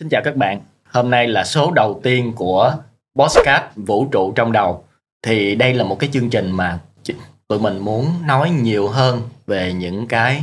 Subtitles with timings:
[0.00, 0.60] Xin chào các bạn.
[0.90, 2.74] Hôm nay là số đầu tiên của
[3.14, 4.84] Postcard Vũ trụ trong đầu.
[5.22, 6.78] Thì đây là một cái chương trình mà
[7.48, 10.42] tụi mình muốn nói nhiều hơn về những cái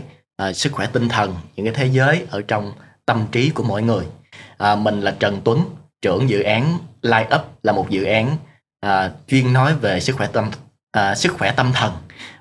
[0.50, 2.74] uh, sức khỏe tinh thần, những cái thế giới ở trong
[3.06, 4.06] tâm trí của mỗi người.
[4.64, 5.66] Uh, mình là Trần Tuấn,
[6.02, 8.38] trưởng dự án Light Up là một dự án
[8.86, 10.52] uh, chuyên nói về sức khỏe tâm
[10.98, 11.92] uh, sức khỏe tâm thần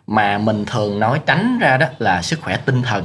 [0.07, 3.05] mà mình thường nói tránh ra đó là sức khỏe tinh thần.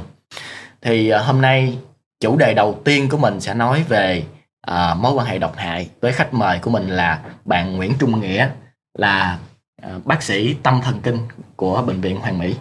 [0.82, 1.78] Thì hôm nay
[2.20, 4.24] chủ đề đầu tiên của mình sẽ nói về
[4.60, 8.20] à, mối quan hệ độc hại với khách mời của mình là bạn Nguyễn Trung
[8.20, 8.50] Nghĩa
[8.98, 9.38] là
[9.82, 11.18] à, bác sĩ tâm thần kinh
[11.56, 12.56] của bệnh viện Hoàng Mỹ.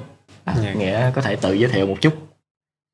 [0.45, 0.55] À.
[0.63, 0.73] Dạ.
[0.73, 2.13] Nghĩa có thể tự giới thiệu một chút.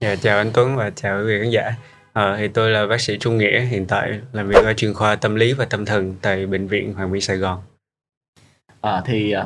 [0.01, 1.75] Dạ, chào anh Tuấn và chào quý vị khán giả.
[2.13, 5.16] À, thì tôi là bác sĩ Trung Nghĩa, hiện tại làm việc ở chuyên khoa
[5.16, 7.61] tâm lý và tâm thần tại bệnh viện Hoàng Mỹ Sài Gòn.
[8.81, 9.45] À, thì à,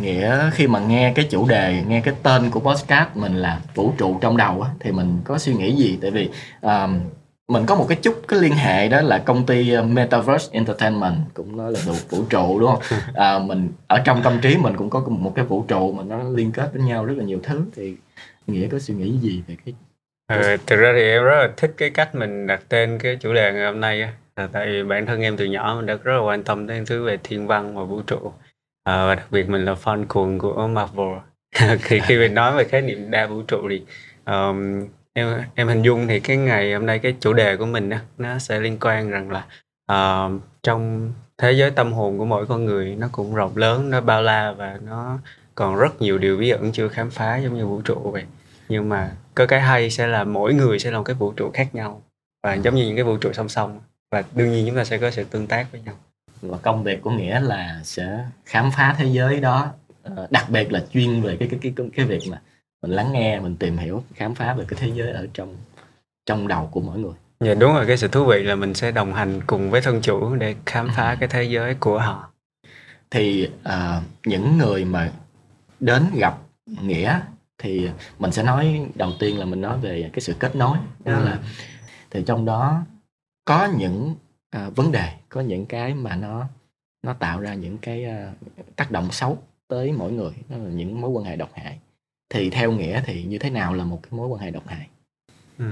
[0.00, 3.92] nghĩa khi mà nghe cái chủ đề nghe cái tên của podcast mình là vũ
[3.98, 6.30] trụ trong đầu á thì mình có suy nghĩ gì tại vì
[6.60, 7.00] um,
[7.48, 11.16] mình có một cái chút cái liên hệ đó là công ty ờ, Metaverse Entertainment
[11.34, 12.82] cũng nói là vũ, vũ trụ đúng không?
[13.14, 16.22] À, mình ở trong tâm trí mình cũng có một cái vũ trụ mà nó
[16.22, 17.96] liên kết với nhau rất là nhiều thứ thì
[18.46, 19.74] nghĩa có suy nghĩ gì về cái
[20.26, 23.32] Ừ, thực ra thì em rất là thích cái cách mình đặt tên cái chủ
[23.32, 24.12] đề ngày hôm nay á.
[24.52, 27.04] tại vì bản thân em từ nhỏ mình đã rất là quan tâm đến thứ
[27.04, 28.32] về thiên văn và vũ trụ
[28.86, 31.18] à, và đặc biệt mình là fan cuồng của Marvel.
[31.84, 33.82] Thì khi mình nói về khái niệm đa vũ trụ thì
[34.26, 37.88] um, em em hình dung thì cái ngày hôm nay cái chủ đề của mình
[37.88, 39.46] đó, nó sẽ liên quan rằng là
[39.92, 44.00] uh, trong thế giới tâm hồn của mỗi con người nó cũng rộng lớn nó
[44.00, 45.18] bao la và nó
[45.54, 48.24] còn rất nhiều điều bí ẩn chưa khám phá giống như vũ trụ vậy.
[48.68, 51.50] Nhưng mà có cái hay sẽ là mỗi người sẽ là một cái vũ trụ
[51.54, 52.02] khác nhau
[52.42, 53.80] và giống như những cái vũ trụ song song.
[54.10, 55.94] Và đương nhiên chúng ta sẽ có sự tương tác với nhau
[56.42, 60.72] và công việc của nghĩa là sẽ khám phá thế giới đó ờ, đặc biệt
[60.72, 62.40] là chuyên về cái cái cái cái việc mà
[62.82, 65.56] mình lắng nghe mình tìm hiểu khám phá về cái thế giới ở trong
[66.26, 68.90] trong đầu của mỗi người dạ đúng rồi cái sự thú vị là mình sẽ
[68.90, 71.16] đồng hành cùng với thân chủ để khám phá ừ.
[71.20, 72.32] cái thế giới của họ
[73.10, 75.10] thì uh, những người mà
[75.80, 77.20] đến gặp nghĩa
[77.58, 77.88] thì
[78.18, 81.24] mình sẽ nói đầu tiên là mình nói về cái sự kết nối đó ừ.
[81.24, 81.38] là
[82.10, 82.82] thì trong đó
[83.44, 84.14] có những
[84.56, 86.46] à, vấn đề có những cái mà nó
[87.02, 88.32] nó tạo ra những cái à,
[88.76, 91.78] tác động xấu tới mỗi người đó là những mối quan hệ độc hại
[92.30, 94.86] thì theo nghĩa thì như thế nào là một cái mối quan hệ độc hại
[95.58, 95.64] ừ.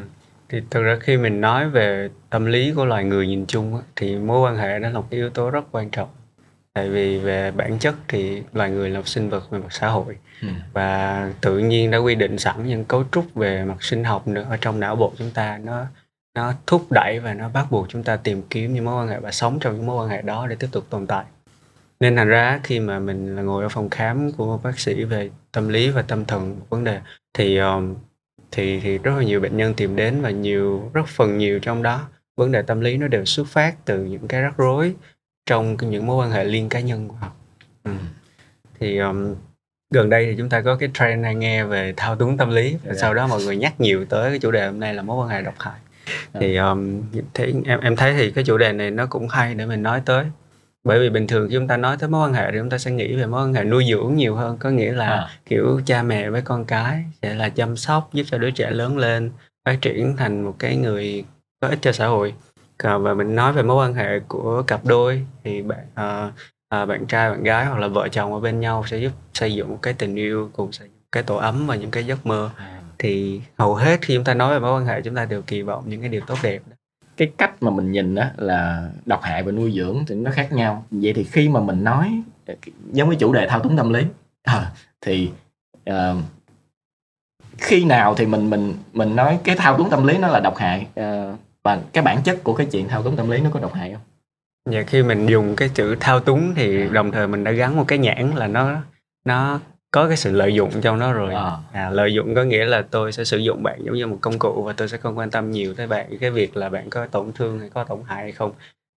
[0.48, 4.16] thì thực ra khi mình nói về tâm lý của loài người nhìn chung thì
[4.16, 6.08] mối quan hệ đó là một yếu tố rất quan trọng
[6.72, 9.88] tại vì về bản chất thì loài người là một sinh vật về mặt xã
[9.88, 10.48] hội ừ.
[10.72, 14.46] và tự nhiên đã quy định sẵn những cấu trúc về mặt sinh học nữa
[14.50, 15.86] ở trong não bộ chúng ta nó
[16.34, 19.20] nó thúc đẩy và nó bắt buộc chúng ta tìm kiếm những mối quan hệ
[19.20, 21.24] và sống trong những mối quan hệ đó để tiếp tục tồn tại
[22.00, 25.04] nên thành ra khi mà mình là ngồi ở phòng khám của một bác sĩ
[25.04, 27.00] về tâm lý và tâm thần một vấn đề
[27.34, 27.94] thì um,
[28.50, 31.82] thì thì rất là nhiều bệnh nhân tìm đến và nhiều rất phần nhiều trong
[31.82, 34.94] đó vấn đề tâm lý nó đều xuất phát từ những cái rắc rối
[35.46, 37.32] trong những mối quan hệ liên cá nhân của họ
[37.84, 37.90] ừ.
[38.80, 39.34] thì um,
[39.90, 42.74] gần đây thì chúng ta có cái trend hay nghe về thao túng tâm lý
[42.74, 42.98] và yeah.
[42.98, 45.28] sau đó mọi người nhắc nhiều tới cái chủ đề hôm nay là mối quan
[45.28, 45.80] hệ độc hại
[46.34, 47.02] thì um,
[47.34, 50.02] thế em em thấy thì cái chủ đề này nó cũng hay để mình nói
[50.04, 50.24] tới.
[50.84, 52.78] Bởi vì bình thường khi chúng ta nói tới mối quan hệ thì chúng ta
[52.78, 54.56] sẽ nghĩ về mối quan hệ nuôi dưỡng nhiều hơn.
[54.58, 55.28] Có nghĩa là à.
[55.46, 58.98] kiểu cha mẹ với con cái sẽ là chăm sóc giúp cho đứa trẻ lớn
[58.98, 59.30] lên
[59.64, 61.24] phát triển thành một cái người
[61.60, 62.34] có ích cho xã hội.
[62.78, 66.32] Còn và mình nói về mối quan hệ của cặp đôi thì bạn à,
[66.68, 69.54] à, bạn trai bạn gái hoặc là vợ chồng ở bên nhau sẽ giúp xây
[69.54, 72.26] dựng một cái tình yêu cùng xây dựng cái tổ ấm và những cái giấc
[72.26, 72.50] mơ.
[72.56, 75.42] À thì hầu hết khi chúng ta nói về mối quan hệ chúng ta đều
[75.42, 76.62] kỳ vọng những cái điều tốt đẹp
[77.16, 80.52] cái cách mà mình nhìn đó là độc hại và nuôi dưỡng thì nó khác
[80.52, 82.22] nhau vậy thì khi mà mình nói
[82.92, 84.04] giống với chủ đề thao túng tâm lý
[84.42, 85.30] à, thì
[85.90, 85.94] uh,
[87.58, 90.56] khi nào thì mình mình mình nói cái thao túng tâm lý nó là độc
[90.56, 93.60] hại uh, và cái bản chất của cái chuyện thao túng tâm lý nó có
[93.60, 94.02] độc hại không?
[94.70, 97.84] Dạ khi mình dùng cái chữ thao túng thì đồng thời mình đã gắn một
[97.88, 98.76] cái nhãn là nó
[99.24, 99.60] nó
[99.94, 101.34] có cái sự lợi dụng trong đó rồi.
[101.34, 101.52] À.
[101.72, 104.38] À, lợi dụng có nghĩa là tôi sẽ sử dụng bạn giống như một công
[104.38, 106.18] cụ và tôi sẽ không quan tâm nhiều tới bạn.
[106.20, 108.52] Cái việc là bạn có tổn thương hay có tổn hại hay không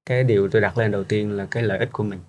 [0.05, 2.19] cái điều tôi đặt lên đầu tiên là cái lợi ích của mình.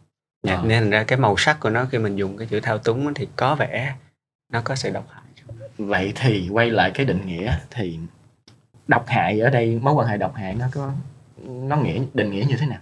[0.48, 0.62] À.
[0.64, 3.28] nên ra cái màu sắc của nó khi mình dùng cái chữ thao túng thì
[3.36, 3.94] có vẻ
[4.52, 5.22] nó có sự độc hại.
[5.78, 7.98] Vậy thì quay lại cái định nghĩa thì
[8.88, 10.92] độc hại ở đây mối quan hệ độc hại nó có
[11.46, 12.78] nó nghĩa định nghĩa như thế nào?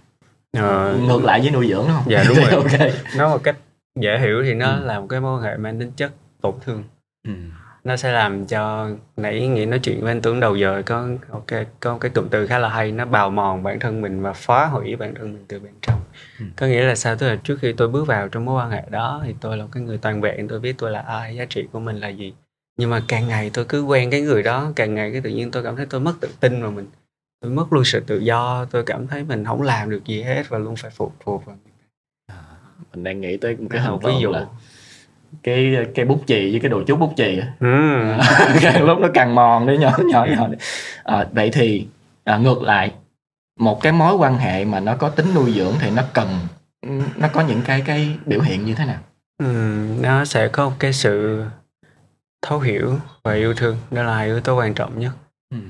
[0.57, 2.05] Ờ, ngược lại với nuôi dưỡng đúng không?
[2.07, 2.51] Dạ đúng rồi.
[2.51, 2.93] Okay.
[3.17, 3.55] nó một cách
[3.99, 4.85] dễ hiểu thì nó ừ.
[4.85, 6.11] là một cái mối quan hệ mang tính chất
[6.41, 6.83] tổn thương
[7.27, 7.31] ừ.
[7.83, 11.47] nó sẽ làm cho nãy nghĩ nói chuyện với anh tướng đầu giờ có ok
[11.79, 14.65] có cái cụm từ khá là hay nó bào mòn bản thân mình và phá
[14.65, 15.99] hủy bản thân mình từ bên trong
[16.39, 16.45] ừ.
[16.55, 18.83] có nghĩa là sao tức là trước khi tôi bước vào trong mối quan hệ
[18.89, 21.67] đó thì tôi là cái người toàn vẹn tôi biết tôi là ai giá trị
[21.71, 22.33] của mình là gì
[22.77, 25.51] nhưng mà càng ngày tôi cứ quen cái người đó càng ngày cái tự nhiên
[25.51, 26.87] tôi cảm thấy tôi mất tự tin vào mình
[27.41, 30.43] tôi mất luôn sự tự do tôi cảm thấy mình không làm được gì hết
[30.49, 31.57] và luôn phải phụ thuộc vào
[32.93, 34.31] mình đang nghĩ tới một cái là hình ví dụ.
[34.31, 34.45] là
[35.43, 37.47] cái cái bút chì với cái đồ chú bút chì á.
[37.59, 38.79] Ừ.
[38.85, 40.47] lúc nó càng mòn đấy nhỏ nhỏ nhỏ.
[41.03, 41.87] À, vậy thì
[42.23, 42.91] à, ngược lại
[43.59, 46.27] một cái mối quan hệ mà nó có tính nuôi dưỡng thì nó cần
[47.15, 48.99] nó có những cái cái biểu hiện như thế nào?
[49.37, 49.45] Ừ,
[50.01, 51.43] nó sẽ có một cái sự
[52.41, 53.77] thấu hiểu và yêu thương.
[53.91, 55.11] Đó là hai yếu tố quan trọng nhất.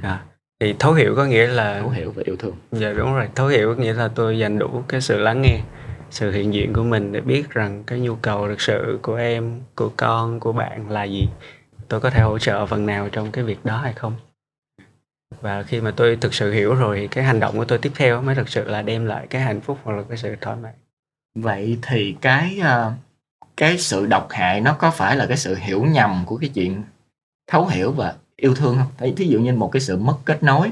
[0.01, 0.19] À,
[0.59, 2.55] thì thấu hiểu có nghĩa là thấu hiểu và yêu thương.
[2.71, 3.27] Dạ đúng rồi.
[3.35, 5.59] Thấu hiểu có nghĩa là tôi dành đủ cái sự lắng nghe
[6.15, 9.61] sự hiện diện của mình để biết rằng cái nhu cầu thực sự của em
[9.75, 11.27] của con của bạn là gì
[11.89, 14.13] tôi có thể hỗ trợ phần nào trong cái việc đó hay không
[15.41, 17.91] và khi mà tôi thực sự hiểu rồi thì cái hành động của tôi tiếp
[17.95, 20.57] theo mới thực sự là đem lại cái hạnh phúc hoặc là cái sự thoải
[20.61, 20.73] mái.
[21.35, 22.93] vậy thì cái ờ,
[23.57, 26.83] cái sự độc hại nó có phải là cái sự hiểu nhầm của cái chuyện
[27.47, 30.71] thấu hiểu và yêu thương không Thí- dụ như một cái sự mất kết nối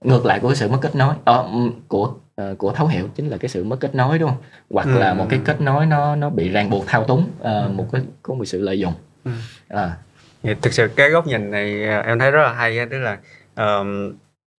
[0.00, 1.48] ngược lại của cái sự mất kết nối ờ,
[1.88, 4.86] của ờ, của thấu hiểu chính là cái sự mất kết nối đúng không hoặc
[4.86, 5.14] là Ừ.
[5.14, 8.34] một cái kết nối nó nó bị ràng buộc thao túng ờ, một cái có
[8.34, 8.92] một sự lợi dụng
[9.24, 9.30] Ừ.
[9.68, 9.96] à,
[10.42, 13.18] Thì thực sự cái góc nhìn này à, em thấy rất là hay tức là
[13.56, 14.12] um,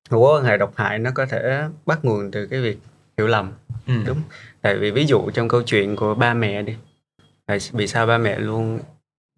[0.10, 2.78] mối quan hệ độc hại nó có thể bắt nguồn từ cái việc
[3.18, 3.52] hiểu lầm
[3.88, 3.94] ừ.
[4.08, 4.22] Đúng.
[4.62, 6.76] tại vì ví dụ trong câu chuyện của ba mẹ đi
[7.46, 8.80] tại vì sao ba mẹ luôn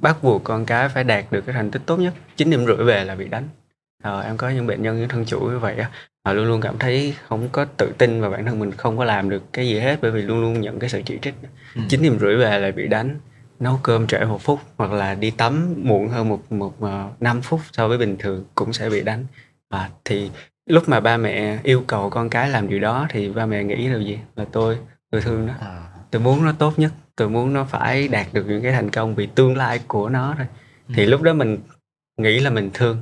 [0.02, 2.76] bắt buộc con cái phải đạt được cái thành tích tốt nhất chín điểm rưỡi
[2.86, 3.48] về là bị đánh
[4.04, 5.92] Ờ, em có những bệnh nhân những thân chủ như vậy á
[6.28, 9.04] họ luôn luôn cảm thấy không có tự tin và bản thân mình không có
[9.04, 11.36] làm được cái gì hết bởi vì luôn luôn nhận cái sự chỉ trích.
[11.76, 11.82] Ừ.
[11.90, 13.20] chín điểm rưỡi về là bị đánh
[13.60, 17.42] nấu cơm trễ một phút hoặc là đi tắm muộn hơn một một uh, 5
[17.42, 19.26] phút so với bình thường cũng sẽ bị đánh.
[19.70, 20.32] À, thì
[20.66, 23.88] lúc mà ba mẹ yêu cầu con cái làm điều đó thì ba mẹ nghĩ
[23.88, 24.20] là gì?
[24.36, 24.78] Là tôi
[25.12, 25.54] tôi thương nó.
[25.60, 28.90] À, tôi muốn nó tốt nhất tôi muốn nó phải đạt được những cái thành
[28.90, 30.48] công vì tương lai của nó thôi.
[30.96, 31.10] Thì Ừ.
[31.10, 31.58] lúc đó mình
[32.18, 32.98] nghĩ là mình thương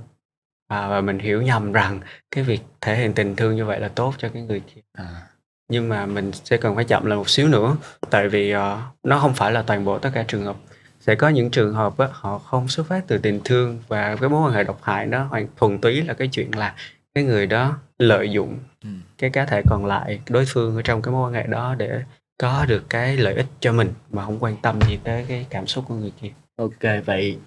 [0.67, 1.99] à, và mình hiểu nhầm rằng
[2.31, 4.81] cái việc thể hiện tình thương như vậy là tốt cho cái người kia.
[4.93, 5.21] À,
[5.69, 7.77] nhưng mà mình sẽ cần phải chậm lại một xíu nữa
[8.09, 10.55] tại vì ờ, nó không phải là toàn bộ tất cả trường hợp.
[10.99, 14.29] Sẽ có những trường hợp á, họ không xuất phát từ tình thương và cái
[14.29, 16.75] mối quan hệ độc hại đó hoàn thuần túy là cái chuyện là
[17.15, 18.89] cái người đó lợi dụng ừ.
[19.17, 22.01] cái cá thể còn lại đối phương ở trong cái mối quan hệ đó để
[22.37, 25.67] có được cái lợi ích cho mình mà không quan tâm gì tới cái cảm
[25.67, 26.31] xúc của người kia.
[26.55, 27.37] Ok vậy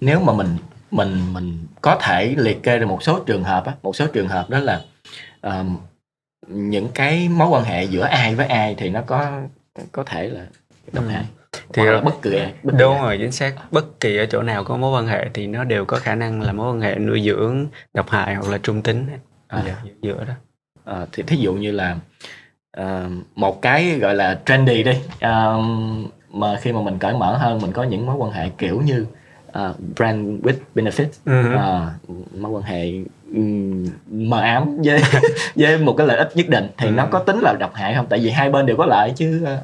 [0.00, 0.56] nếu mà mình
[0.90, 4.28] mình mình có thể liệt kê được một số trường hợp á một số trường
[4.28, 4.80] hợp đó là
[5.40, 5.76] ờm,
[6.48, 9.40] những cái mối quan hệ giữa ai với ai thì nó có
[9.92, 10.46] có thể là
[10.92, 11.10] độc Ừ.
[11.10, 11.24] hại
[11.72, 13.02] thì Hoặc là bất cứ ai bất kỳ đúng ai.
[13.02, 15.84] rồi chính xác bất kỳ ở chỗ nào có mối quan hệ thì nó đều
[15.84, 19.06] có khả năng là mối quan hệ nuôi dưỡng độc hại hoặc là trung tính
[19.48, 19.62] À.
[19.66, 20.34] Giữa- giữa đó
[20.84, 21.96] Ờ, thì thí dụ như là
[22.70, 25.58] ờ, một cái gọi là trendy đi ờ,
[26.30, 29.06] mà khi mà mình cởi mở hơn mình có những mối quan hệ kiểu như
[29.52, 31.54] ờ, brand with benefit Ừ.
[31.54, 31.90] Ờ,
[32.38, 32.92] mối quan hệ
[33.34, 35.02] ừm, mờ ám với
[35.56, 36.92] với một cái lợi ích nhất định thì Ừ.
[36.92, 39.44] nó có tính là độc hại không tại vì hai bên đều có lợi chứ
[39.44, 39.58] ờ,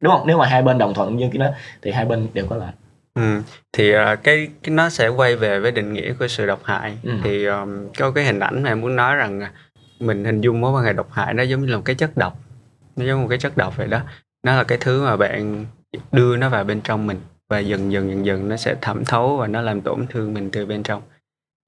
[0.00, 1.46] đúng không nếu mà hai bên đồng thuận như cái đó
[1.82, 2.70] thì hai bên đều có lợi
[3.14, 3.40] Ừ.
[3.72, 6.96] thì ờ, cái, cái nó sẽ quay về với định nghĩa của sự độc hại
[7.02, 7.12] Ừ.
[7.24, 9.50] thì um, có cái hình ảnh mà em muốn nói rằng à,
[10.00, 12.16] mình hình dung mối quan hệ độc hại nó giống như là một cái chất
[12.16, 12.38] độc
[12.96, 14.00] nó giống một cái chất độc vậy đó
[14.42, 15.66] nó là cái thứ mà bạn
[16.12, 17.20] đưa nó vào bên trong mình
[17.52, 20.50] và dần dần dần dần nó sẽ thẩm thấu và nó làm tổn thương mình
[20.50, 21.02] từ bên trong.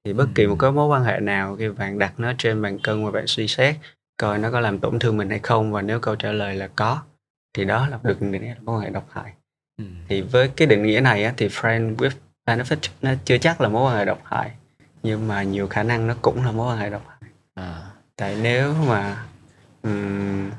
[0.05, 2.79] Thì bất kỳ một cái mối quan hệ nào khi bạn đặt nó trên bàn
[2.79, 3.75] cân và bạn suy xét
[4.17, 6.67] coi nó có làm tổn thương mình hay không và nếu câu trả lời là
[6.75, 7.01] có
[7.53, 9.33] thì đó là được định nghĩa là mối quan hệ độc hại.
[10.07, 12.09] Thì với cái định nghĩa này á, thì friend with
[12.45, 14.51] benefit nó chưa chắc là mối quan hệ độc hại
[15.03, 17.31] nhưng mà nhiều khả năng nó cũng là mối quan hệ độc hại.
[17.53, 17.81] À,
[18.15, 19.25] tại nếu mà
[19.83, 20.51] ừm,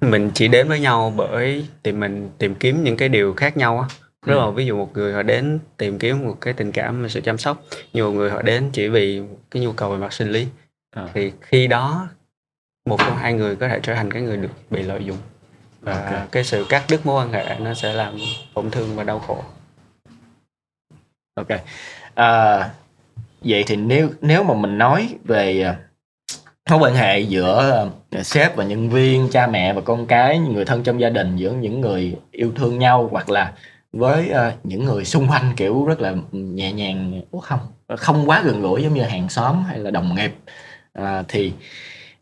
[0.00, 3.80] mình chỉ đến với nhau bởi tìm mình tìm kiếm những cái điều khác nhau
[3.80, 3.88] á
[4.26, 4.50] rất là Ừ.
[4.50, 7.38] ví dụ một người họ đến tìm kiếm một cái tình cảm và sự chăm
[7.38, 7.62] sóc
[7.94, 10.46] một người họ đến chỉ vì cái nhu cầu về mặt sinh lý
[10.96, 12.08] à, thì khi đó
[12.86, 15.16] một trong hai người có thể trở thành cái người được bị lợi dụng
[15.80, 16.32] và Ok.
[16.32, 18.14] cái sự cắt đứt mối quan hệ nó sẽ làm
[18.54, 19.42] tổn thương và đau khổ
[21.34, 21.48] ok
[22.14, 22.70] à,
[23.40, 25.76] vậy thì nếu nếu mà mình nói về à,
[26.70, 30.64] mối quan hệ giữa à, sếp và nhân viên cha mẹ và con cái người
[30.64, 33.52] thân trong gia đình giữa những người yêu thương nhau hoặc là
[33.92, 37.60] với à, những người xung quanh kiểu rất là nhẹ nhàng không
[37.96, 40.32] không quá gần gũi giống như hàng xóm hay là đồng nghiệp.
[40.92, 41.52] À, thì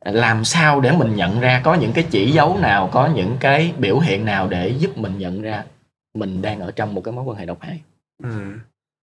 [0.05, 3.73] làm sao để mình nhận ra có những cái chỉ dấu nào có những cái
[3.79, 5.65] biểu hiện nào để giúp mình nhận ra
[6.15, 7.81] mình đang ở trong một cái mối quan hệ độc hại?
[8.23, 8.53] Ừ.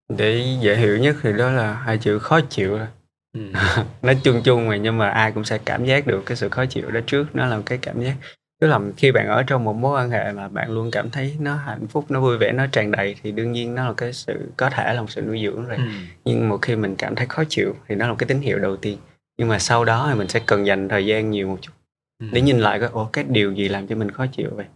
[0.09, 2.79] để dễ hiểu nhất thì đó là hai chữ khó chịu.
[2.79, 2.87] Thôi
[3.35, 3.53] ừ.
[4.03, 6.67] nó chung chung mà nhưng mà ai cũng sẽ cảm giác được cái sự khó
[6.67, 7.37] chịu đó trước.
[7.37, 8.15] Nó là cái cảm giác
[8.61, 11.37] tức là khi bạn ở trong một mối quan hệ mà bạn luôn cảm thấy
[11.41, 14.13] nó hạnh phúc nó vui vẻ nó tràn đầy thì đương nhiên nó là cái
[14.13, 15.83] sự có thể là một sự nuôi dưỡng rồi Ừ.
[16.25, 18.59] nhưng một khi mình cảm thấy khó chịu thì nó là một cái tín hiệu
[18.59, 18.99] đầu tiên
[19.39, 21.73] nhưng mà sau đó thì mình sẽ cần dành thời gian nhiều một chút
[22.21, 22.27] Ừ.
[22.33, 24.67] để nhìn lại cái ủa cái điều gì làm cho mình khó chịu vậy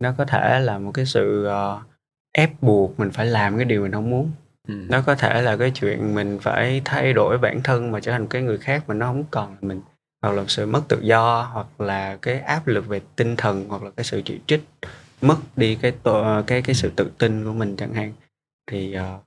[0.00, 1.80] nó có thể là một cái sự ờ,
[2.32, 4.30] ép buộc mình phải làm cái điều mình không muốn
[4.68, 4.74] Ừ.
[4.88, 8.26] nó có thể là cái chuyện mình phải thay đổi bản thân mà trở thành
[8.26, 9.80] cái người khác mà nó không còn là mình
[10.22, 13.82] hoặc là sự mất tự do hoặc là cái áp lực về tinh thần hoặc
[13.82, 14.60] là cái sự chỉ trích
[15.22, 18.12] mất đi cái tổ- ờ, cái cái sự tự tin của mình chẳng hạn
[18.66, 19.18] thì ờ,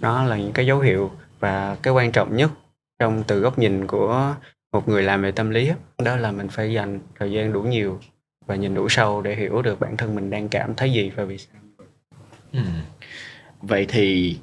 [0.00, 2.50] đó là những cái dấu hiệu và cái quan trọng nhất
[2.98, 4.34] trong từ góc nhìn của
[4.72, 8.00] một người làm về tâm lý đó là mình phải dành thời gian đủ nhiều
[8.46, 11.24] và nhìn đủ sâu để hiểu được bản thân mình đang cảm thấy gì và
[11.24, 11.56] vì sao
[12.52, 12.60] Ừ.
[13.62, 14.36] vậy thì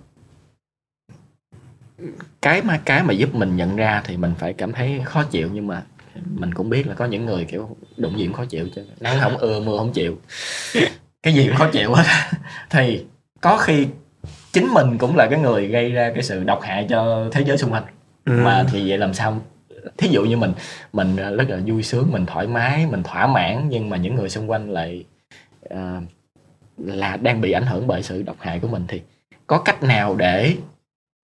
[2.41, 5.50] cái mà cái mà giúp mình nhận ra thì mình phải cảm thấy khó chịu
[5.53, 5.84] nhưng mà
[6.25, 8.86] mình cũng biết là có những người kiểu đụng gì cũng khó chịu chứ.
[9.00, 10.18] Nắng không ưa mưa không chịu.
[11.24, 12.03] Cái gì cũng khó chịu hết.
[12.70, 13.06] Thì
[13.41, 13.88] có khi
[14.53, 17.58] chính mình cũng là cái người gây ra cái sự độc hại cho thế giới
[17.58, 17.84] xung quanh.
[18.25, 19.41] Mà thì vậy làm sao?
[19.98, 20.53] Thí dụ như mình
[20.94, 24.29] mình rất là vui sướng mình thoải mái mình thỏa mãn nhưng mà những người
[24.29, 25.03] xung quanh lại
[25.70, 26.01] à,
[26.77, 29.01] là đang bị ảnh hưởng bởi sự độc hại của mình thì
[29.48, 30.56] có cách nào để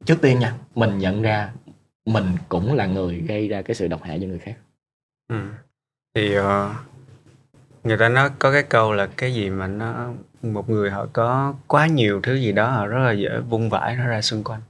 [0.06, 1.52] trước tiên nha mình nhận ra
[2.06, 4.56] mình cũng là người gây ra cái sự độc hại cho người khác
[5.28, 5.36] Ừ.
[6.16, 6.76] Thì ờ,
[7.84, 10.10] người ta nói có cái câu là cái gì mà nó
[10.42, 13.96] một người họ có quá nhiều thứ gì đó họ rất là dễ vung vãi
[13.96, 14.62] nó ra xung quanh.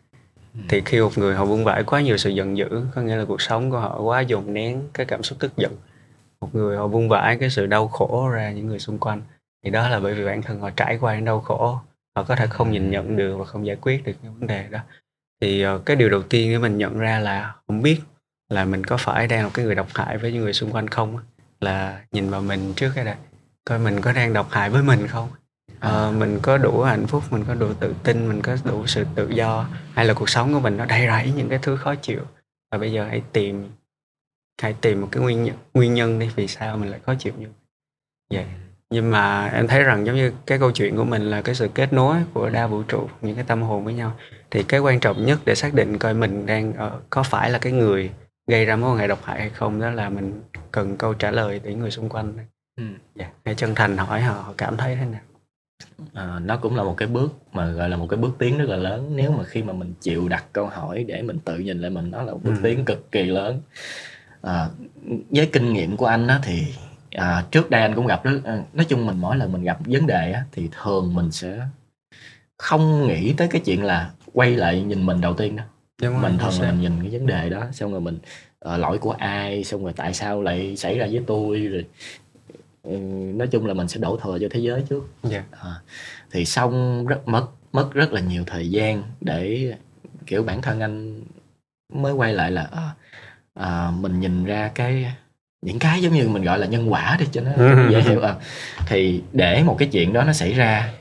[0.69, 3.25] Thì khi một người họ vung vãi quá nhiều sự giận dữ, có nghĩa là
[3.25, 5.75] cuộc sống của họ quá dồn nén cái cảm xúc tức giận.
[6.41, 9.21] Một người họ vung vãi cái sự đau khổ ra những người xung quanh.
[9.63, 11.79] Thì đó là bởi vì bản thân họ trải qua những đau khổ,
[12.15, 14.67] họ có thể không nhìn nhận được và không giải quyết được cái vấn đề
[14.69, 14.79] đó.
[15.45, 17.99] Thì ờ, cái điều đầu tiên để mình nhận ra là không biết
[18.49, 20.87] là mình có phải đang là cái người độc hại với những người xung quanh
[20.87, 21.17] không
[21.61, 23.17] là nhìn vào mình trước cái đã
[23.65, 25.29] coi mình có đang độc hại với mình không?
[25.79, 29.05] Ờ, mình có đủ hạnh phúc mình có đủ tự tin mình có đủ sự
[29.15, 31.95] tự do hay là cuộc sống của mình nó đầy rẫy những cái thứ khó
[31.95, 32.21] chịu.
[32.71, 33.69] Và bây giờ hãy tìm
[34.61, 37.33] hãy tìm một cái nguyên nhân nguyên nhân đi vì sao mình lại khó chịu
[37.39, 37.47] như
[38.29, 38.45] vậy
[38.89, 41.67] nhưng mà em thấy rằng giống như cái câu chuyện của mình là cái sự
[41.73, 44.13] kết nối của đa vũ trụ những cái tâm hồn với nhau
[44.51, 47.57] thì cái quan trọng nhất để xác định coi mình đang ờ, có phải là
[47.59, 48.09] cái người
[48.47, 51.31] gây ra mối quan hệ độc hại hay không đó là mình cần câu trả
[51.31, 52.33] lời từ người xung quanh
[52.77, 52.83] Ừ.
[53.15, 53.29] dạ.
[53.45, 55.21] hãy chân thành hỏi họ họ cảm thấy thế nào
[56.13, 58.65] à, nó cũng là một cái bước mà gọi là một cái bước tiến rất
[58.69, 61.81] là lớn nếu mà khi mà mình chịu đặt câu hỏi để mình tự nhìn
[61.81, 62.59] lại mình đó là một bước Ừ.
[62.63, 63.61] tiến cực kỳ lớn
[64.41, 64.67] à,
[65.29, 66.63] với kinh nghiệm của anh á thì
[67.17, 69.77] à, trước đây anh cũng gặp rất à, nói chung mình mỗi lần mình gặp
[69.85, 71.59] vấn đề á thì thường mình sẽ
[72.57, 75.63] không nghĩ tới cái chuyện là quay lại nhìn mình đầu tiên đó
[76.01, 78.19] Đúng rồi, mình thường là mình nhìn cái vấn đề đó xong rồi mình
[78.59, 81.85] ờ, lỗi của ai xong rồi tại sao lại xảy ra với tôi rồi
[82.83, 82.97] ừ,
[83.35, 85.07] nói chung là mình sẽ đổ thừa cho thế giới trước.
[85.23, 85.43] Dạ.
[85.51, 85.81] À,
[86.31, 89.73] thì xong rất mất mất rất là nhiều thời gian để
[90.25, 91.21] kiểu bản thân anh
[91.93, 92.95] mới quay lại là à,
[93.53, 95.15] à, mình nhìn ra cái
[95.61, 97.89] những cái giống như mình gọi là nhân quả đi cho nó Ừ.
[97.91, 98.35] dễ hiểu à.
[98.87, 100.91] thì để một cái chuyện đó nó xảy ra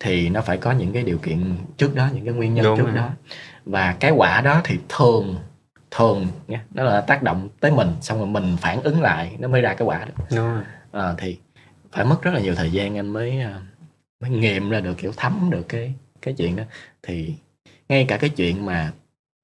[0.00, 2.76] thì nó phải có những cái điều kiện trước đó những cái nguyên nhân Đúng
[2.76, 2.94] trước rồi.
[2.94, 3.10] đó
[3.64, 5.36] và cái quả đó thì thường
[5.90, 9.48] thường nha nó là tác động tới mình xong rồi mình phản ứng lại nó
[9.48, 10.62] mới ra cái quả đó Đúng rồi.
[10.92, 11.38] à, thì
[11.92, 13.60] phải mất rất là nhiều thời gian anh mới à,
[14.20, 16.62] mới nghiệm ra được kiểu thấm được cái cái chuyện đó
[17.02, 17.34] thì
[17.88, 18.92] ngay cả cái chuyện mà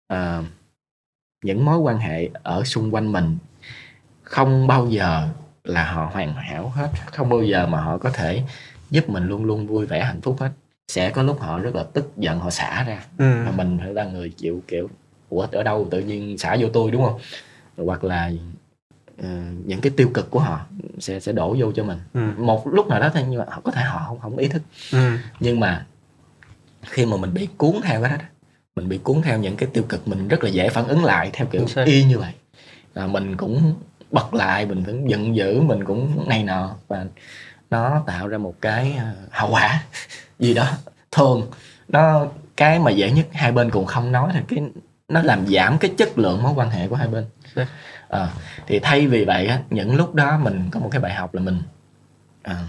[0.08, 0.42] à,
[1.44, 3.38] những mối quan hệ ở xung quanh mình
[4.30, 5.28] không bao giờ
[5.64, 8.42] là họ hoàn hảo hết không bao giờ mà họ có thể
[8.90, 10.50] giúp mình luôn luôn vui vẻ hạnh phúc hết.
[10.88, 13.02] Sẽ có lúc họ rất là tức giận họ xả ra.
[13.18, 13.24] Ừ.
[13.44, 14.88] mà mình phải là người chịu kiểu
[15.28, 15.88] ủa ở đâu?
[15.90, 17.20] Tự nhiên xả vô tôi đúng không?
[17.86, 18.30] Hoặc là
[19.22, 19.28] ờ,
[19.64, 20.60] những cái tiêu cực của họ
[20.98, 21.98] sẽ sẽ đổ vô cho mình.
[22.14, 22.20] Ừ.
[22.38, 24.62] một lúc nào đó thôi nhưng mà họ có thể họ không không ý thức.
[24.92, 25.16] Ừ.
[25.40, 25.86] nhưng mà
[26.82, 28.16] khi mà mình bị cuốn theo cái đó
[28.76, 31.30] mình bị cuốn theo những cái tiêu cực mình rất là dễ phản ứng lại
[31.32, 32.32] theo kiểu y như vậy.
[32.94, 33.74] À, mình cũng
[34.12, 36.74] bật lại mình cũng giận dữ mình cũng này nọ.
[36.88, 37.04] Và
[37.70, 39.82] nó tạo ra một cái à, hậu quả
[40.38, 40.66] gì đó
[41.10, 41.50] thường
[41.88, 42.26] nó
[42.56, 44.64] cái mà dễ nhất hai bên cùng không nói thì cái
[45.08, 47.24] nó làm giảm cái chất lượng mối quan hệ của hai bên.
[48.08, 48.28] À,
[48.66, 51.42] thì thay vì vậy á, những lúc đó mình có một cái bài học là
[51.42, 51.62] mình
[52.42, 52.64] à,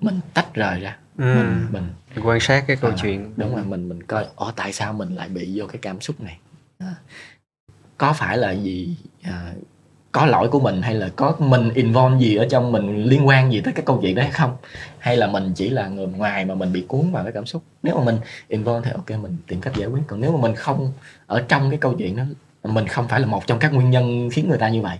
[0.00, 0.96] mình tách rời ra.
[1.18, 1.34] Ừ.
[1.34, 1.88] mình mình
[2.26, 3.32] quan sát cái câu À, chuyện.
[3.36, 6.20] đúng rồi mình mình coi ồ tại sao mình lại bị vô cái cảm xúc
[6.20, 6.38] này?
[6.78, 6.94] À,
[7.98, 9.52] có phải là gì à,
[10.12, 13.52] có lỗi của mình hay là có mình involve gì ở trong mình liên quan
[13.52, 14.56] gì tới cái câu chuyện đó hay không
[14.98, 17.62] hay là mình chỉ là người ngoài mà mình bị cuốn vào cái cảm xúc
[17.82, 18.16] nếu mà mình
[18.48, 20.92] involve thì ok mình tìm cách giải quyết còn nếu mà mình không
[21.26, 22.22] ở trong cái câu chuyện đó
[22.62, 24.98] mình không phải là một trong các nguyên nhân khiến người ta như vậy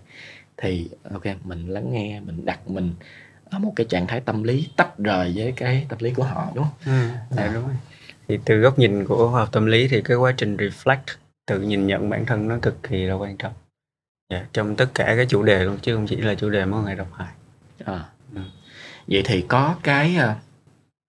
[0.57, 2.95] thì ok mình lắng nghe mình đặt mình
[3.51, 6.47] ở một cái trạng thái tâm lý tách rời với cái tâm lý của họ
[6.55, 7.09] đúng không ừ.
[7.37, 7.51] dạ, À.
[7.55, 7.77] đúng rồi.
[8.29, 11.17] thì từ góc nhìn của khoa học tâm lý thì cái quá trình reflect
[11.47, 13.53] tự nhìn nhận bản thân nó cực kỳ là quan trọng
[14.33, 16.81] dạ, trong tất cả các chủ đề luôn chứ không chỉ là chủ đề mối
[16.81, 17.33] quan hệ độc hại
[17.85, 18.05] à.
[18.35, 18.41] ừ.
[19.09, 20.37] vậy thì có cái à,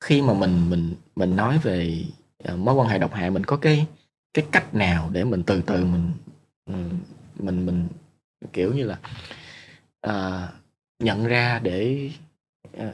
[0.03, 2.03] khi mà mình mình mình nói về
[2.43, 3.87] à, mối quan hệ độc hại mình có cái
[4.33, 6.11] cái cách nào để mình từ từ mình
[7.39, 7.87] mình mình
[8.53, 8.97] kiểu như là
[10.01, 10.47] à,
[10.99, 12.09] nhận ra để
[12.77, 12.91] à,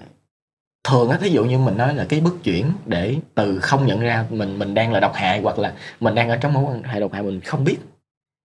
[0.83, 3.99] thường á thí dụ như mình nói là cái bước chuyển để từ không nhận
[3.99, 6.83] ra mình mình đang là độc hại hoặc là mình đang ở trong mối quan
[6.83, 7.77] hệ độc hại mình không biết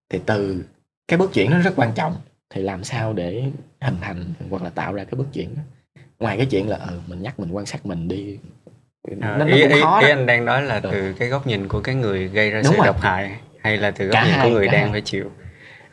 [0.08, 0.64] thì từ
[1.08, 2.16] cái bước chuyển nó rất quan trọng
[2.50, 3.44] thì làm sao để
[3.80, 5.62] hình thành hoặc là tạo ra cái bước chuyển đó
[6.18, 8.38] ngoài cái chuyện là ừ, mình nhắc mình quan sát mình đi
[9.20, 11.68] à, nó, ý, nó khó ý, ý anh đang nói là từ cái góc nhìn
[11.68, 12.86] của cái người gây ra Đúng sự rồi.
[12.86, 14.90] độc hại hay là từ góc cả nhìn hai, của người đang hai.
[14.90, 15.30] phải chịu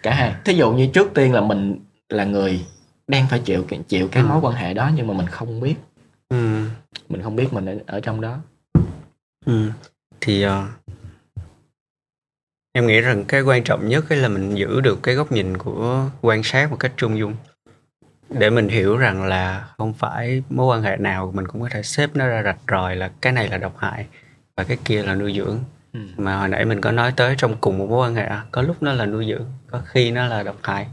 [0.03, 2.65] cả hai thí dụ như trước tiên là mình là người
[3.07, 4.27] đang phải chịu chịu cái ừ.
[4.27, 5.75] mối quan hệ đó nhưng mà mình không biết
[6.29, 6.65] ừ.
[7.09, 8.37] mình không biết mình ở, ở trong đó
[9.45, 9.69] ừ.
[10.21, 10.51] thì uh,
[12.73, 16.09] em nghĩ rằng cái quan trọng nhất là mình giữ được cái góc nhìn của
[16.21, 17.35] quan sát một cách trung dung.
[18.29, 21.83] Để mình hiểu rằng là không phải mối quan hệ nào mình cũng có thể
[21.83, 24.05] xếp nó ra rạch ròi là cái này là độc hại
[24.57, 25.59] và cái kia là nuôi dưỡng.
[25.93, 25.99] Ừ.
[26.17, 28.83] mà hồi nãy mình có nói tới trong cùng một mối quan hệ có lúc
[28.83, 30.87] nó là nuôi dưỡng có khi nó là độc hại.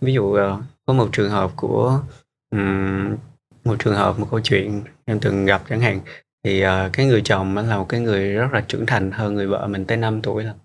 [0.00, 2.02] Ví dụ uh, có một trường hợp của
[2.50, 3.16] um,
[3.64, 6.00] một trường hợp một câu chuyện em từng gặp chẳng hạn
[6.44, 9.46] thì uh, cái người chồng là một cái người rất là trưởng thành hơn người
[9.46, 10.56] vợ mình tới 5 tuổi lần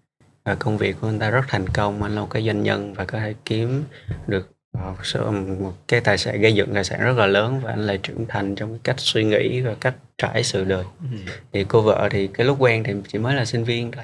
[0.46, 2.94] và công việc của anh ta rất thành công anh là một cái doanh nhân
[2.94, 3.84] và có thể kiếm
[4.28, 7.82] được uh, một cái tài sản gây dựng tài sản rất là lớn và anh
[7.88, 10.84] lại trưởng thành trong cái cách suy nghĩ và cách trải sự đời.
[11.12, 11.18] Ừ.
[11.54, 14.04] thì cô vợ thì cái lúc quen thì chỉ mới là sinh viên thôi.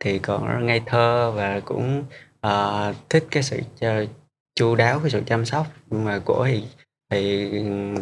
[0.00, 2.04] Thì còn rất ngây thơ và cũng
[2.46, 4.08] uh, thích cái sự uh,
[4.54, 5.66] chu đáo cái sự chăm sóc.
[5.90, 6.62] Nhưng mà cổ thì
[7.10, 7.50] thì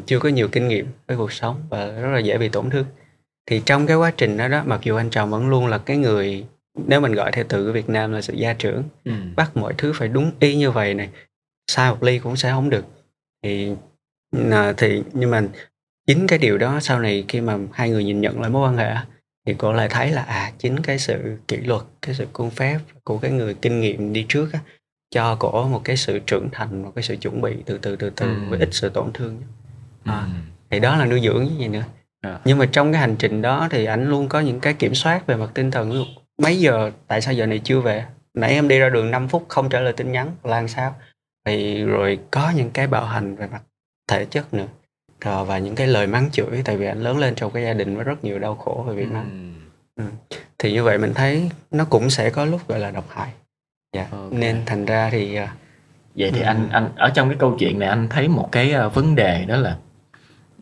[0.06, 2.86] chưa có nhiều kinh nghiệm với cuộc sống và rất là dễ bị tổn thương.
[3.46, 5.96] Thì trong cái quá trình đó đó mặc dù anh chồng vẫn luôn là cái
[5.96, 9.12] người nếu mình gọi theo từ của Việt Nam là sự gia trưởng ừ.
[9.36, 11.08] bắt mọi thứ phải đúng y như vậy này
[11.66, 12.84] sai một ly cũng sẽ không được
[13.42, 13.72] thì
[14.50, 15.42] à, thì nhưng mà
[16.06, 18.76] chính cái điều đó sau này khi mà hai người nhìn nhận lại mối quan
[18.76, 18.94] hệ
[19.46, 22.78] thì cô lại thấy là à chính cái sự kỷ luật cái sự cung phép
[23.04, 24.60] của cái người kinh nghiệm đi trước á,
[25.10, 28.10] cho cổ một cái sự trưởng thành một cái sự chuẩn bị từ từ từ
[28.10, 28.34] từ ừ.
[28.48, 29.42] với ít sự tổn thương
[30.04, 30.30] à, ừ.
[30.70, 31.84] thì đó là nuôi dưỡng như vậy nữa
[32.20, 32.40] à.
[32.44, 35.26] nhưng mà trong cái hành trình đó thì anh luôn có những cái kiểm soát
[35.26, 36.08] về mặt tinh thần luôn
[36.40, 36.90] mấy giờ?
[37.06, 38.04] Tại sao giờ này chưa về?
[38.34, 40.30] Nãy em đi ra đường 5 phút không trả lời tin nhắn.
[40.44, 40.94] Là làm sao?
[41.44, 43.62] Thì rồi có những cái bạo hành về mặt
[44.08, 44.66] thể chất nữa.
[45.20, 47.72] Rồi và những cái lời mắng chửi tại vì anh lớn lên trong cái gia
[47.72, 49.54] đình với rất nhiều đau khổ về Việt Nam.
[49.96, 50.04] Ừ.
[50.04, 50.34] Ừ.
[50.58, 53.30] thì như vậy mình thấy nó cũng sẽ có lúc gọi là độc hại.
[53.92, 54.06] Dạ.
[54.10, 54.38] Okay.
[54.40, 55.54] nên thành ra thì à,
[56.14, 56.44] vậy thì ừ.
[56.44, 59.44] anh anh ở trong cái câu chuyện này anh thấy một cái uh, vấn đề
[59.44, 59.76] đó là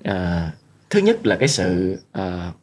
[0.08, 0.52] uh,
[0.90, 2.54] thứ nhất là cái sự uh,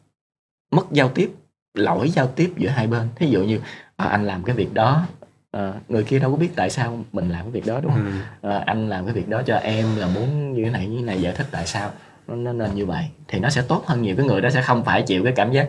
[0.70, 1.30] mất giao tiếp
[1.76, 3.08] lỗi giao tiếp giữa hai bên.
[3.16, 3.60] Thí dụ như
[3.96, 5.06] à, anh làm cái việc đó
[5.52, 8.22] à, người kia đâu có biết tại sao mình làm cái việc đó đúng không?
[8.42, 8.50] Ừ.
[8.50, 11.04] à, anh làm cái việc đó cho em là muốn như thế này như thế
[11.04, 11.90] này giải thích tại sao.
[12.28, 13.04] Nó nên như vậy.
[13.28, 15.52] Thì nó sẽ tốt hơn nhiều cái người đó sẽ không phải chịu cái cảm
[15.52, 15.68] giác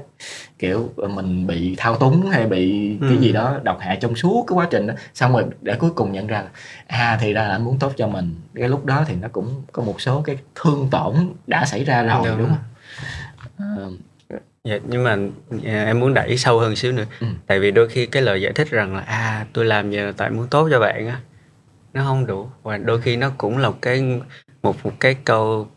[0.59, 3.07] kiểu mình bị thao túng hay bị ừ.
[3.09, 4.93] cái gì đó độc hại trong suốt cái quá trình đó.
[5.13, 6.49] Xong rồi để cuối cùng nhận ra là
[6.87, 8.35] à thì ra là anh muốn tốt cho mình.
[8.55, 11.15] Cái lúc đó thì nó cũng có một số cái thương tổn
[11.47, 12.57] đã xảy ra rồi đúng, đúng không?
[13.57, 13.85] À,
[14.67, 15.17] Dạ, nhưng mà
[15.65, 17.27] à, em muốn đẩy sâu hơn xíu nữa ừ.
[17.47, 20.29] tại vì đôi khi cái lời giải thích rằng là à tôi làm giờ tại
[20.29, 21.19] muốn tốt cho bạn á
[21.93, 24.21] nó không đủ và đôi khi nó cũng là cái
[24.63, 25.67] một một cái câu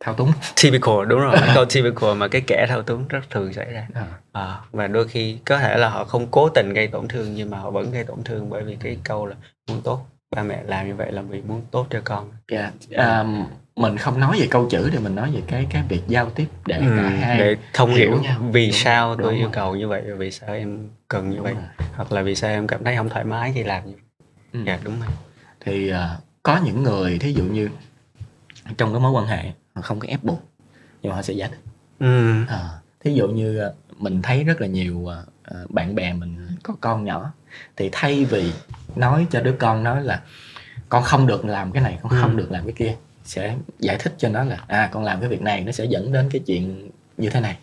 [0.00, 0.32] thao túng
[0.62, 3.86] typical đúng rồi cái câu typical mà cái kẻ thao túng rất thường xảy ra
[3.94, 4.06] à.
[4.32, 7.50] À, và đôi khi có thể là họ không cố tình gây tổn thương nhưng
[7.50, 9.36] mà họ vẫn gây tổn thương bởi vì cái câu là
[9.68, 10.06] muốn tốt
[10.36, 13.26] ba mẹ làm như vậy là vì muốn tốt cho con dạ yeah.
[13.26, 13.46] um,
[13.78, 16.46] mình không nói về câu chữ thì mình nói về cái cái việc giao tiếp
[16.66, 18.40] để ừ, cả hai để thông hiểu, hiểu nhau.
[18.52, 19.52] vì đúng, sao tôi yêu rồi.
[19.52, 21.88] cầu như vậy vì sao em cần như đúng vậy rồi.
[21.96, 24.02] hoặc là vì sao em cảm thấy không thoải mái khi làm như vậy
[24.52, 24.60] ừ.
[24.66, 25.08] dạ đúng rồi
[25.60, 25.96] thì uh,
[26.42, 27.68] có những người thí dụ như
[28.78, 30.42] trong cái mối quan hệ họ không có ép buộc
[31.02, 31.60] nhưng mà họ sẽ giải thích
[31.98, 32.44] ừ.
[32.48, 32.68] à,
[33.00, 37.04] thí dụ như uh, mình thấy rất là nhiều uh, bạn bè mình có con
[37.04, 37.32] nhỏ
[37.76, 38.52] thì thay vì
[38.96, 40.22] nói cho đứa con nói là
[40.88, 42.18] con không được làm cái này con ừ.
[42.20, 42.96] không được làm cái kia
[43.28, 46.12] sẽ giải thích cho nó là à con làm cái việc này nó sẽ dẫn
[46.12, 47.58] đến cái chuyện như thế này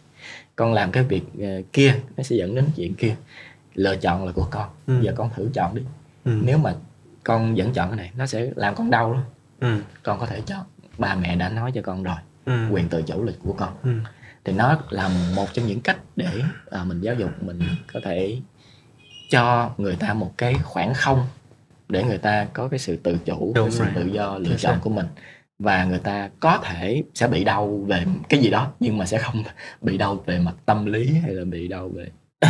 [0.55, 3.15] con làm cái việc uh, kia nó sẽ dẫn đến chuyện kia
[3.75, 5.01] lựa chọn là của con ừ.
[5.01, 5.81] giờ con thử chọn đi
[6.25, 6.39] ừ.
[6.43, 6.73] nếu mà
[7.23, 9.23] con vẫn chọn cái này nó sẽ làm con đau luôn
[9.59, 9.81] ừ.
[10.03, 10.65] con có thể chọn
[10.97, 12.67] ba mẹ đã nói cho con rồi ừ.
[12.71, 13.91] quyền tự chủ là của con ừ.
[14.43, 17.59] thì nó là một trong những cách để à, mình giáo dục mình
[17.93, 18.37] có thể
[19.29, 21.27] cho người ta một cái khoảng không
[21.89, 24.79] để người ta có cái sự tự chủ Đúng cái sự tự do lựa chọn
[24.81, 25.05] của mình
[25.59, 29.17] và người ta có thể sẽ bị đau về cái gì đó nhưng mà sẽ
[29.17, 29.43] không
[29.81, 32.07] bị đau về mặt tâm lý hay là bị đau về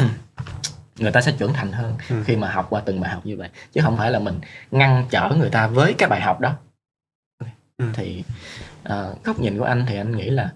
[1.00, 2.24] người ta sẽ trưởng thành hơn Ừ.
[2.26, 4.40] khi mà học qua từng bài học như vậy chứ không phải là mình
[4.72, 6.54] ngăn trở người ta với cái bài học đó
[7.78, 7.86] Ừ.
[7.94, 8.24] thì
[8.84, 10.52] ờ, góc nhìn của anh thì anh nghĩ là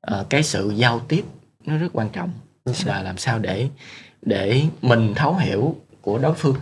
[0.00, 1.24] ờ, cái sự giao tiếp
[1.64, 2.30] nó rất quan trọng
[2.66, 2.84] xác.
[2.86, 3.68] và làm sao để
[4.22, 6.56] để mình thấu hiểu của đối phương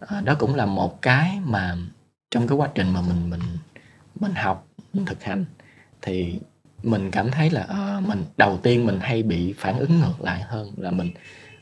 [0.00, 1.76] ờ, đó cũng là một cái mà
[2.30, 3.40] trong cái quá trình mà mình mình
[4.22, 5.44] mình học mình thực hành
[6.02, 6.38] thì
[6.82, 10.40] mình cảm thấy là ờ, mình đầu tiên mình hay bị phản ứng ngược lại
[10.42, 11.10] hơn là mình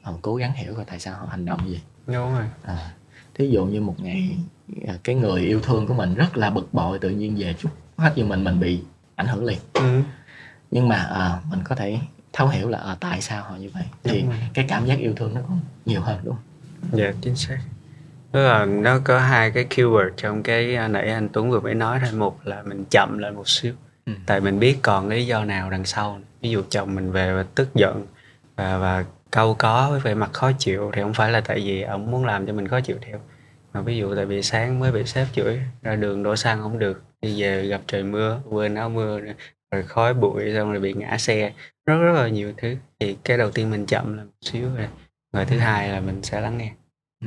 [0.02, 1.80] ờ, cố gắng hiểu coi tại sao họ hành động vậy.
[2.06, 2.44] Đúng rồi.
[2.62, 2.90] À,
[3.34, 4.36] thí dụ như một ngày
[4.86, 7.70] à, cái người yêu thương của mình rất là bực bội tự nhiên về chút
[7.96, 8.80] hết như mình mình bị
[9.16, 9.58] ảnh hưởng liền.
[9.72, 10.02] Ừ.
[10.70, 11.98] nhưng mà à, mình có thể
[12.32, 13.84] thấu hiểu là à, tại sao họ như vậy.
[14.02, 16.98] Thì cái cảm giác yêu thương nó còn nhiều hơn đúng không?
[16.98, 17.58] Dạ chính xác.
[18.32, 21.74] Tức là nó có hai cái keyword trong cái à, nãy anh Tuấn vừa mới
[21.74, 23.74] nói ra một là mình chậm lại một xíu.
[24.06, 24.12] Ừ.
[24.26, 26.20] Tại mình biết còn lý do nào đằng sau.
[26.42, 28.06] Ví dụ chồng mình về và tức giận
[28.56, 31.82] và và câu có với vẻ mặt khó chịu thì không phải là tại vì
[31.82, 33.20] ông muốn làm cho mình khó chịu theo.
[33.72, 36.78] Mà ví dụ tại vì sáng mới bị sếp chửi ra đường đổ xăng không
[36.78, 39.20] được đi về gặp trời mưa quên áo mưa
[39.70, 41.52] rồi khói bụi xong rồi bị ngã xe
[41.86, 44.88] rất rất là nhiều thứ thì cái đầu tiên mình chậm là một xíu rồi
[45.32, 46.72] rồi thứ hai là mình sẽ lắng nghe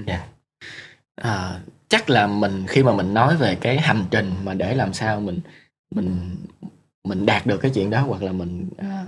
[0.07, 0.27] Dạ.
[1.15, 4.93] À, chắc là mình khi mà mình nói về cái hành trình mà để làm
[4.93, 5.39] sao mình
[5.95, 6.35] mình
[7.03, 9.05] mình đạt được cái chuyện đó hoặc là mình à,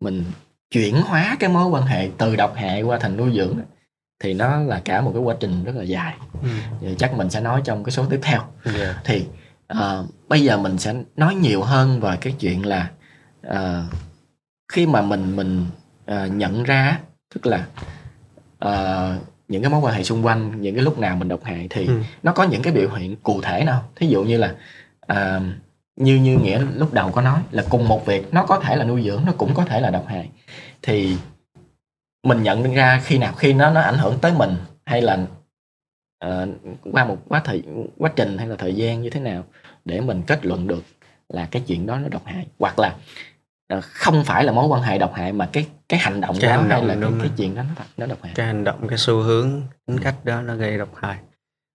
[0.00, 0.24] mình
[0.70, 3.64] chuyển hóa cái mối quan hệ từ độc hại qua thành nuôi dưỡng á,
[4.20, 6.48] thì nó là cả một cái quá trình rất là dài ừ.
[6.98, 9.00] Chắc mình sẽ nói trong cái số tiếp theo Dạ.
[9.04, 9.26] thì
[9.66, 12.90] ờ, bây giờ mình sẽ nói nhiều hơn về cái chuyện là
[13.42, 13.84] ờ,
[14.72, 15.66] khi mà mình mình
[16.06, 17.00] ờ, nhận ra á,
[17.34, 17.66] tức là
[18.58, 19.16] ờ,
[19.48, 21.86] những cái mối quan hệ xung quanh những cái lúc nào mình độc hại thì
[21.86, 22.00] Ừ.
[22.22, 23.88] nó có những cái biểu hiện cụ thể nào?
[23.96, 24.54] Thí dụ như là
[25.00, 25.40] ờ,
[25.96, 28.84] như như nghĩa lúc đầu có nói là cùng một việc nó có thể là
[28.84, 30.28] nuôi dưỡng nó cũng có thể là độc hại.
[30.82, 31.16] Thì
[32.26, 35.18] mình nhận ra khi nào khi nó nó ảnh hưởng tới mình hay là
[36.18, 36.48] ờ,
[36.92, 37.62] qua một quá thời
[37.98, 39.44] quá trình hay là thời gian như thế nào
[39.84, 40.84] để mình kết luận được
[41.28, 42.46] là cái chuyện đó nó độc hại?
[42.58, 42.94] Hoặc là
[43.80, 46.56] không phải là mối quan hệ độc hại mà cái cái hành động Cái đó
[46.56, 48.32] hành hay động là cái, đúng cái chuyện đó nó nó độc hại.
[48.36, 51.18] Cái hành động cái xu hướng tính cách đó nó gây độc hại.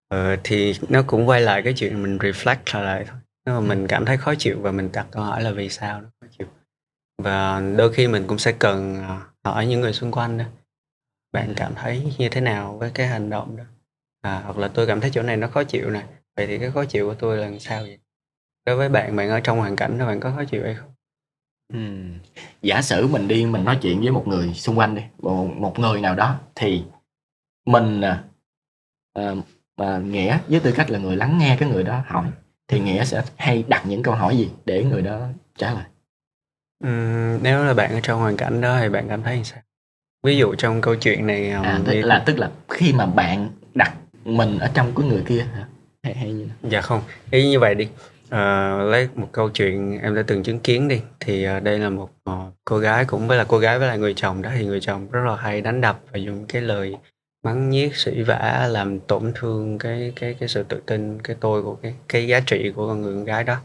[0.10, 3.18] Ờ, thì nó cũng quay lại cái chuyện mình reflect lại thôi.
[3.46, 6.02] Nếu mà mình cảm thấy khó chịu và mình đặt câu hỏi là vì sao
[6.02, 6.48] nó khó chịu.
[7.24, 10.46] Và đôi khi mình cũng sẽ cần à, hỏi những người xung quanh đó
[11.34, 13.64] bạn cảm thấy như thế nào với cái hành động đó?
[14.22, 16.04] À, hoặc là tôi cảm thấy chỗ này nó khó chịu nè
[16.38, 18.00] vậy thì cái khó chịu của tôi là sao vậy?
[18.66, 20.93] Đối với bạn bạn ở trong hoàn cảnh đó bạn có khó chịu hay không
[21.74, 22.14] Ừm.
[22.62, 25.80] giả sử mình đi mình nói chuyện với một người xung quanh đi một, một
[25.80, 26.84] người nào đó thì
[27.66, 28.24] mình à,
[29.14, 29.32] à,
[29.78, 32.26] mà nghĩa với tư cách là người lắng nghe cái người đó hỏi
[32.68, 35.20] thì nghĩa sẽ hay đặt những câu hỏi gì để người đó
[35.58, 35.84] trả lời
[36.84, 39.60] Ừm, nếu là bạn ở trong hoàn cảnh đó thì bạn cảm thấy như sao
[40.24, 43.06] ví dụ trong câu chuyện này um, à, tức đi- là tức là khi mà
[43.06, 43.94] bạn đặt
[44.26, 45.66] mình ở trong cái người kia hả
[46.04, 46.56] hay, hay như nào?
[46.72, 47.88] Dạ không, ý như vậy đi
[48.34, 51.02] à, lấy một câu chuyện em đã từng chứng kiến đi.
[51.20, 52.34] Thì à, đây là một à,
[52.66, 54.50] cô gái cũng với là cô gái với lại người chồng đó.
[54.58, 56.96] Thì người chồng rất là hay đánh đập và dùng cái lời
[57.44, 61.64] mắng nhiếc sỉ vả làm tổn thương cái cái cái sự tự tin cái tôi
[61.64, 63.58] của cái cái giá trị của con người con gái đó.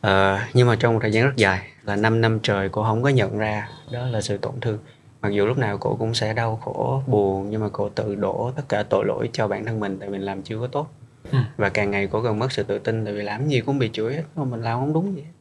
[0.00, 3.02] À, nhưng mà trong một thời gian rất dài là 5 năm trời cô không
[3.02, 4.78] có nhận ra đó là sự tổn thương.
[5.22, 8.52] Mặc dù lúc nào cô cũng sẽ đau khổ buồn nhưng mà cô tự đổ
[8.56, 10.88] tất cả tội lỗi cho bản thân mình tại mình làm chưa có tốt.
[11.32, 11.38] Ừ.
[11.56, 13.90] và càng ngày cô càng mất sự tự tin tại vì làm gì cũng bị
[13.92, 15.32] chửi hết mà mình làm không đúng gì hết.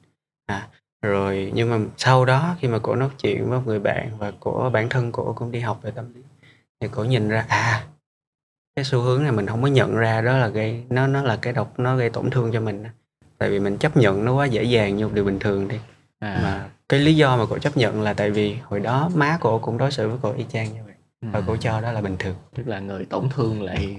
[0.45, 0.67] À
[1.01, 4.31] rồi nhưng mà sau đó khi mà cô nói chuyện với một người bạn và
[4.39, 6.21] của bản thân cô cũng đi học về tâm lý
[6.79, 7.85] thì cô nhìn ra à
[8.75, 11.37] cái xu hướng này mình không có nhận ra đó là gây nó nó là
[11.41, 12.83] cái độc nó gây tổn thương cho mình
[13.37, 15.77] tại vì mình chấp nhận nó quá dễ dàng như một điều bình thường đi.
[16.19, 19.37] À, mà cái lý do mà cô chấp nhận là tại vì hồi đó má
[19.41, 20.93] cô cũng đối xử với cô y chang như vậy.
[21.21, 21.43] Và ừ.
[21.47, 22.35] cô cho đó là bình thường.
[22.55, 23.97] Tức là người tổn thương lại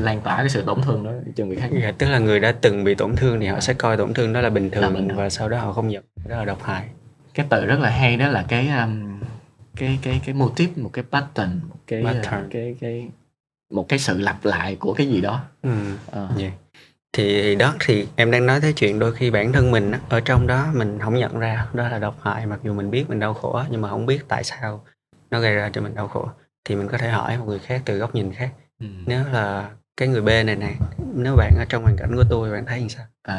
[0.00, 2.52] lan tỏa cái sự tổn thương đó cho người khác Dạ, tức là người đã
[2.60, 5.08] từng bị tổn thương thì họ sẽ coi tổn thương đó là bình thường bình
[5.08, 5.18] thường.
[5.18, 6.88] và sau đó họ không nhận đó là độc hại
[7.34, 9.20] cái từ rất là hay đó là cái um,
[9.76, 12.48] cái cái cái típ một cái pattern một cái uh, Pattern.
[12.50, 13.08] cái cái
[13.70, 15.70] một cái sự lặp lại của cái gì đó ừ.
[16.12, 16.50] Dạ.
[17.12, 20.20] thì, thì đó thì em đang nói tới chuyện đôi khi bản thân mình ở
[20.20, 23.20] trong đó mình không nhận ra đó là độc hại mặc dù mình biết mình
[23.20, 24.84] đau khổ nhưng mà không biết tại sao
[25.30, 26.28] nó gây ra cho mình đau khổ
[26.64, 28.86] thì mình có thể hỏi một người khác từ góc nhìn khác Ừ.
[29.06, 30.76] nếu là cái người B này này
[31.14, 33.36] nếu bạn ở trong hoàn cảnh của tôi bạn thấy như sao à,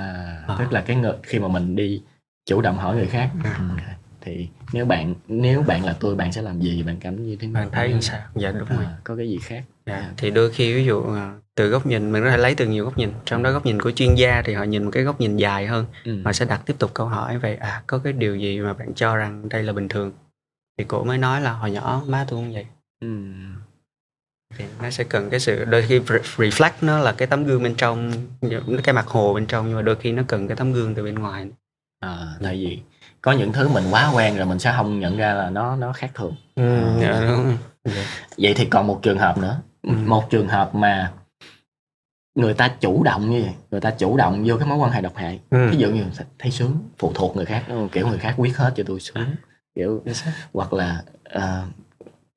[0.47, 0.56] Ờ.
[0.60, 2.02] tức là cái ngược khi mà mình đi
[2.45, 3.56] chủ động hỏi người khác À.
[3.60, 3.76] ừ.
[4.21, 7.47] thì nếu bạn nếu bạn là tôi bạn sẽ làm gì bạn cảm như thế
[7.47, 10.32] nào bạn thấy như sao dạ đúng rồi à, có cái gì khác Dạ, thì
[10.32, 12.97] đôi khi ví dụ à, từ góc nhìn mình có thể lấy từ nhiều góc
[12.97, 15.38] nhìn trong đó góc nhìn của chuyên gia thì họ nhìn một cái góc nhìn
[15.38, 16.21] dài hơn ừ.
[16.26, 18.93] họ sẽ đặt tiếp tục câu hỏi về à có cái điều gì mà bạn
[18.95, 20.12] cho rằng đây là bình thường
[20.78, 22.65] thì cô mới nói là hồi nhỏ má tôi cũng vậy
[23.02, 23.08] ừ.
[24.56, 27.76] Thì nó sẽ cần cái sự đôi khi reflect nó là cái tấm gương bên
[27.76, 28.12] trong
[28.84, 31.04] cái mặt hồ bên trong nhưng mà đôi khi nó cần cái tấm gương từ
[31.04, 31.48] bên ngoài
[32.00, 32.80] à, tại vì
[33.22, 35.94] có những thứ mình quá quen rồi mình sẽ không nhận ra là nó nó
[35.94, 37.58] khác thường ừ, à, dạ, đúng.
[37.84, 38.06] Dạ.
[38.38, 39.94] vậy thì còn một trường hợp nữa ừ.
[40.06, 41.12] một trường hợp mà
[42.36, 45.02] người ta chủ động như vậy người ta chủ động vô cái mối quan hệ
[45.02, 45.68] độc hại ừ.
[45.72, 46.04] ví dụ như
[46.40, 49.36] thấy sướng phụ thuộc người khác kiểu người khác quyết hết cho tôi sướng
[49.76, 50.04] kiểu
[50.54, 51.04] hoặc là
[51.36, 51.42] uh,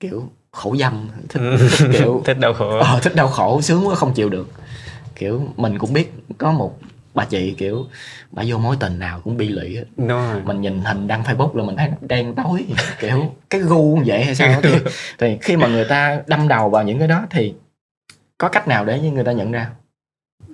[0.01, 1.57] kiểu khổ dâm thích, ừ.
[1.79, 4.49] thích kiểu thích đau khổ ờ, thích đau khổ sướng quá không chịu được
[5.15, 6.79] kiểu mình cũng biết có một
[7.15, 7.87] bà chị kiểu
[8.31, 10.39] bà vô mối tình nào cũng bi lụy hết no.
[10.45, 12.67] mình nhìn hình đăng facebook là mình thấy đen tối
[13.01, 14.71] kiểu cái gu như vậy hay sao thì,
[15.19, 17.55] thì khi mà người ta đâm đầu vào những cái đó thì
[18.39, 19.71] có cách nào để người ta nhận ra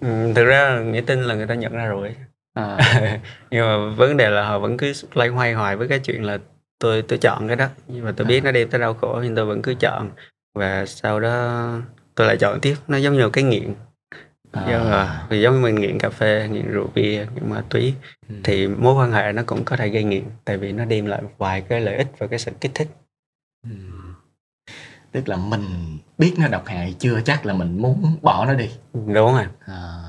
[0.00, 2.14] ừ, thực ra nghĩa tin là người ta nhận ra rồi
[2.54, 2.78] à.
[3.50, 6.38] nhưng mà vấn đề là họ vẫn cứ loay hoay hoài với cái chuyện là
[6.79, 8.45] tôi tôi chọn cái đó nhưng mà tôi biết à.
[8.45, 10.11] nó đem tới đau khổ nhưng tôi vẫn cứ chọn
[10.55, 11.69] và sau đó
[12.15, 13.75] tôi lại chọn tiếp nó giống như cái nghiện
[14.53, 14.67] à.
[14.71, 17.95] giống là vì giống như mình nghiện cà phê nghiện rượu bia nghiện ma túy
[18.29, 18.35] ừ.
[18.45, 21.23] thì mối quan hệ nó cũng có thể gây nghiện tại vì nó đem lại
[21.23, 22.89] một vài cái lợi ích và cái sự kích thích
[23.62, 23.77] ừ.
[25.12, 28.71] tức là mình biết nó độc hại chưa chắc là mình muốn bỏ nó đi
[28.95, 30.03] đúng rồi à.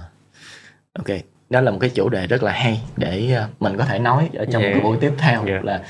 [0.94, 1.18] ok
[1.50, 4.30] đó là một cái chủ đề rất là hay để ờ, mình có thể nói
[4.34, 4.76] ở trong yeah.
[4.76, 5.66] một cái buổi tiếp theo yeah.
[5.66, 5.84] là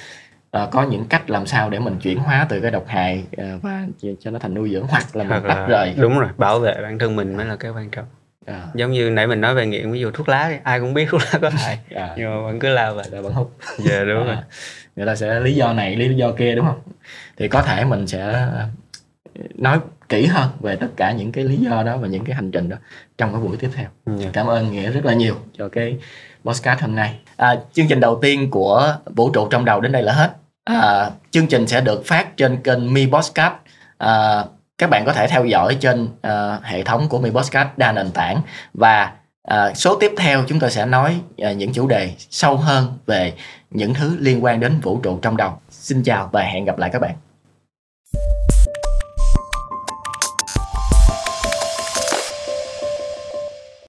[0.63, 3.61] uh, có những cách làm sao để mình chuyển hóa từ cái độc hại uh,
[3.61, 3.85] và
[4.19, 6.99] cho nó thành nuôi dưỡng hoặc là mình tách rời đúng rồi bảo vệ bản
[6.99, 8.05] thân mình mới là cái quan trọng
[8.45, 8.67] à.
[8.75, 11.07] giống như nãy mình nói về nghiện ví dụ thuốc lá đi ai cũng biết
[11.09, 12.13] thuốc lá có hại à.
[12.17, 14.25] nhưng mà vẫn cứ lao vào là vẫn hút dạ yeah, đúng à.
[14.25, 14.35] rồi
[14.95, 16.79] người ta sẽ lý do này lý do kia đúng không
[17.37, 18.47] thì có thể mình sẽ
[19.55, 22.51] nói kỹ hơn về tất cả những cái lý do đó và những cái hành
[22.51, 22.77] trình đó
[23.17, 24.19] trong cái buổi tiếp theo yeah.
[24.19, 24.29] Dạ.
[24.33, 25.97] cảm ơn nghĩa rất là nhiều cho cái
[26.45, 30.03] podcast hôm nay à, chương trình đầu tiên của vũ trụ trong đầu đến đây
[30.03, 30.33] là hết
[30.67, 33.53] à, chương trình sẽ được phát trên kênh mi podcast.
[33.97, 34.43] À,
[34.77, 38.11] các bạn có thể theo dõi trên à, hệ thống của mi podcast đa nền
[38.11, 38.41] tảng.
[38.73, 42.97] Và à, số tiếp theo chúng tôi sẽ nói à, những chủ đề sâu hơn
[43.05, 43.33] về
[43.69, 45.59] những thứ liên quan đến vũ trụ trong đầu.
[45.69, 47.15] Xin chào và hẹn gặp lại các bạn.